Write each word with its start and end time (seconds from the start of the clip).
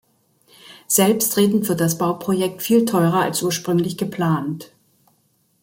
Selbstredend 0.87 1.69
wird 1.69 1.79
das 1.79 1.99
Bauprojekt 1.99 2.63
viel 2.63 2.85
teurer 2.85 3.19
als 3.21 3.43
ursprünglich 3.43 3.99
geplant. 3.99 4.71